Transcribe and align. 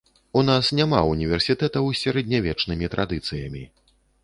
У 0.39 0.41
нас 0.45 0.71
няма 0.79 1.01
ўніверсітэтаў 1.09 1.85
з 1.91 2.01
сярэднявечнымі 2.07 2.91
традыцыямі. 2.97 3.63